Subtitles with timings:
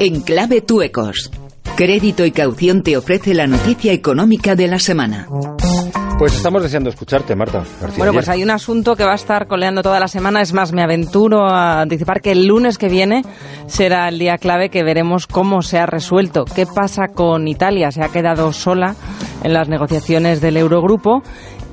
[0.00, 1.30] En clave Tuecos.
[1.76, 5.28] Crédito y caución te ofrece la noticia económica de la semana.
[6.18, 7.62] Pues estamos deseando escucharte, Marta.
[7.96, 10.42] bueno, pues hay un asunto que va a estar coleando toda la semana.
[10.42, 13.22] Es más, me aventuro a anticipar que el lunes que viene
[13.68, 16.44] será el día clave que veremos cómo se ha resuelto.
[16.44, 17.92] ¿Qué pasa con Italia?
[17.92, 18.96] Se ha quedado sola
[19.44, 21.22] en las negociaciones del Eurogrupo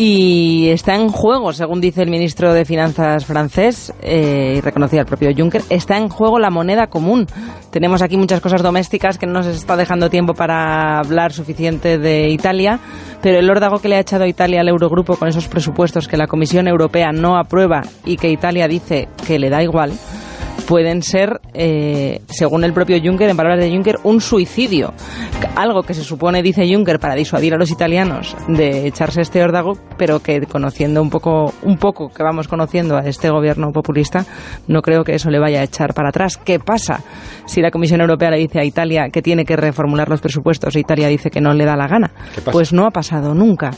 [0.00, 5.06] y está en juego, según dice el ministro de Finanzas francés eh, y reconocía el
[5.06, 7.26] propio Juncker, está en juego la moneda común.
[7.72, 12.30] Tenemos aquí muchas cosas domésticas que no nos está dejando tiempo para hablar suficiente de
[12.30, 12.78] Italia,
[13.22, 16.16] pero el órdago que le ha echado a Italia al Eurogrupo con esos presupuestos que
[16.16, 19.90] la Comisión Europea no aprueba y que Italia dice que le da igual,
[20.68, 24.92] pueden ser, eh, según el propio Juncker, en palabras de Juncker, un suicidio.
[25.56, 29.72] Algo que se supone, dice Juncker, para disuadir a los italianos de echarse este órdago,
[29.96, 34.26] pero que conociendo un poco, un poco que vamos conociendo a este gobierno populista,
[34.66, 36.36] no creo que eso le vaya a echar para atrás.
[36.36, 37.02] ¿Qué pasa
[37.46, 40.80] si la Comisión Europea le dice a Italia que tiene que reformular los presupuestos e
[40.80, 42.10] Italia dice que no le da la gana?
[42.52, 43.70] Pues no ha pasado nunca.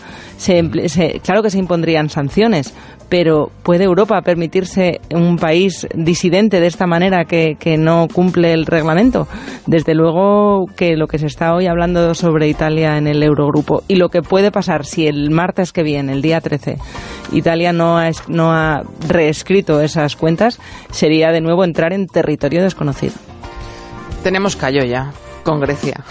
[1.22, 2.74] Claro que se impondrían sanciones,
[3.08, 9.28] pero ¿puede Europa permitirse un país disidente de esta manera que, no cumple el reglamento?
[9.66, 13.96] Desde luego que lo que se está hoy hablando sobre Italia en el Eurogrupo y
[13.96, 16.78] lo que puede pasar si el martes que viene, el día 13,
[17.32, 20.58] Italia no ha, no ha reescrito esas cuentas,
[20.90, 23.14] sería de nuevo entrar en territorio desconocido.
[24.22, 26.04] Tenemos callo ya con Grecia.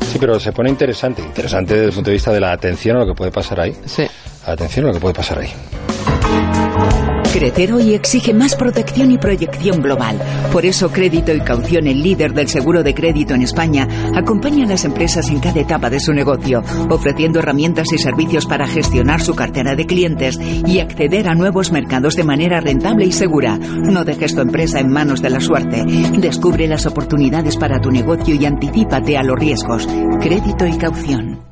[0.00, 3.00] Sí, pero se pone interesante, interesante desde el punto de vista de la atención a
[3.00, 3.74] lo que puede pasar ahí.
[3.86, 4.06] Sí.
[4.46, 7.21] Atención a lo que puede pasar ahí.
[7.32, 10.20] Crecer hoy exige más protección y proyección global.
[10.52, 14.68] Por eso Crédito y Caución, el líder del seguro de crédito en España, acompaña a
[14.68, 19.34] las empresas en cada etapa de su negocio, ofreciendo herramientas y servicios para gestionar su
[19.34, 23.56] cartera de clientes y acceder a nuevos mercados de manera rentable y segura.
[23.56, 25.84] No dejes tu empresa en manos de la suerte.
[26.18, 29.88] Descubre las oportunidades para tu negocio y anticípate a los riesgos.
[30.20, 31.51] Crédito y Caución.